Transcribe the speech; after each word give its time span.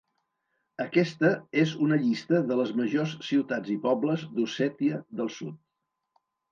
Aquesta 0.85 1.29
és 1.65 1.75
una 1.87 1.99
llista 2.05 2.41
de 2.53 2.59
les 2.63 2.73
majors 2.81 3.15
ciutats 3.31 3.73
i 3.77 3.79
pobles 3.87 4.29
d'Ossètia 4.39 5.03
del 5.23 5.35
Sud. 5.41 5.61